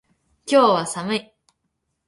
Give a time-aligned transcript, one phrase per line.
[0.47, 1.31] 今日は寒い。